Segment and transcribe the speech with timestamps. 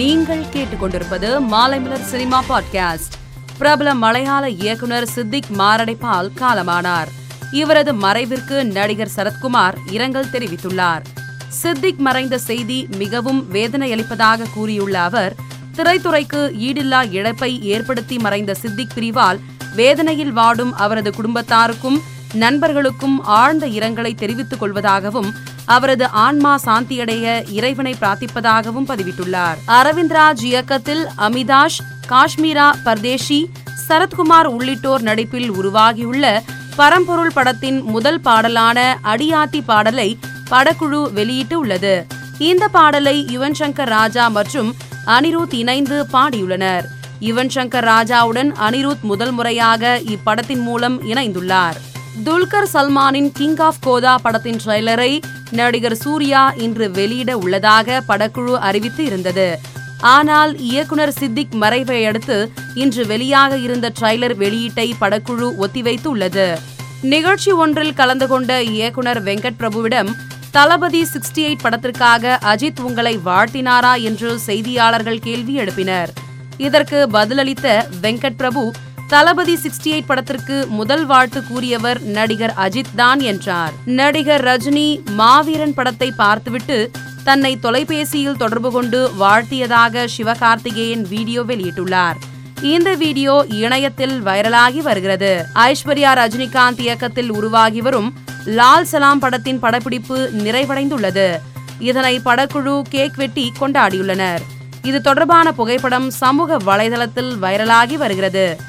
[0.00, 3.14] நீங்கள் கேட்டுக்கொண்டிருப்பது Maalaimalar cinema podcast.
[3.58, 7.08] பிரபல மலையாள இயக்குனர் சித்திக் மாரடைப்பால் காலமானார்.
[7.52, 11.02] இவரது மறைவிற்கு நடிகர் சரத்குமார் இரங்கல் தெரிவித்துள்ளார்.
[11.48, 15.34] சித்திக் மறைந்த செய்தி மிகவும் வேதனையளிப்பதாக கூறியுள்ள அவர்
[15.76, 19.40] திரைத்துறைக்கு ஈடில்லா இழப்பை ஏற்படுத்தி மறைந்த சித்திக் பிரிவால்
[19.74, 22.00] வேதனையில் வாடும் அவரது குடும்பத்தாருக்கும்
[22.32, 25.32] நண்பர்களுக்கும் ஆழ்ந்த இரங்கலை தெரிவித்துக் கொள்வதாகவும்
[25.74, 29.58] அவரது ஆன்மா சாந்தியடைய இறைவனை பிரார்த்திப்பதாகவும் பதிவிட்டுள்ளார்.
[29.78, 31.80] அரவிந்த்ராஜ் இயக்கத்தில் அமிதாஷ்
[32.12, 33.40] காஷ்மீரா பர்தேஷி
[33.88, 36.42] சரத்குமார் உள்ளிட்டோர் நடிப்பில் உருவாகியுள்ள
[36.76, 40.08] பரம்பொருள் படத்தின் முதல் பாடலான அடியாத்தி பாடலை
[40.50, 41.94] படக்குழு வெளியிட்டு உள்ளது
[42.38, 44.70] இந்த பாடலை யுவன் சங்கர் ராஜா மற்றும்
[45.06, 46.86] அனிருத் இணைந்து பாடியுள்ளனர்.
[47.20, 51.78] யுவன் சங்கர் ராஜாவுடன் அனிருத் முதல் முறையாக இப்படத்தின் மூலம் இணைந்துள்ளார்.
[52.24, 59.58] துல்கர் சல்மானின் கிங் ஆஃப் கோதா படத்தின் ட்ரெய்லரை நடிகர் சூர்யா இன்று வெளியிட உள்ளதாக படக்குழு அறிவித்து இருந்தது.
[60.00, 66.58] ஆனால் இயக்குனர் சித்திக் மறைவை அடுத்து இன்று வெளியாக இருந்த ட்ரெய்லர் வெளியீட்டை படக்குழு ஒத்திவைத்து உள்ளது
[67.02, 70.10] நிகழ்ச்சி ஒன்றில் கலந்து கொண்ட இயக்குனர் வெங்கட் பிரபுவிடம்
[70.50, 74.02] தளபதி சிக்ஸ்டி எயிட் படத்திற்காக அஜித் உங்களை வாழ்த்தினாரா?
[74.02, 76.08] என்று செய்தியாளர்கள் கேள்வி எழுப்பினர்.
[76.56, 78.72] இதற்கு பதிலளித்த வெங்கட் பிரபு
[79.10, 83.72] தளபதி சிக்ஸ்டி எயிட் படத்திற்கு முதல் வாழ்த்து கூறியவர் நடிகர் அஜித் தான் என்றார்.
[83.84, 86.90] நடிகர் ரஜினி மாவீரன் படத்தை பார்த்துவிட்டு
[87.24, 92.14] தன்னை தொலைபேசியில் தொடர்பு கொண்டு வாழ்த்தியதாக சிவகார்த்திகேயன் வீடியோ வெளியிட்டுள்ளார்.
[92.60, 95.44] இந்த வீடியோ இணையத்தில் வைரலாகி வருகிறது.
[95.54, 98.14] ஐஸ்வர்யா ரஜினிகாந்த் இயக்கத்தில் உருவாகி வரும்
[98.44, 101.38] லால் சலாம் படத்தின் படப்பிடிப்பு நிறைவடைந்துள்ளது.
[101.78, 104.40] இதனை படக்குழு கேக் வெட்டி கொண்டாடியுள்ளனர்.
[104.82, 108.68] இது தொடர்பான புகைப்படம் சமூக வலைதளத்தில் வைரலாகி வருகிறது.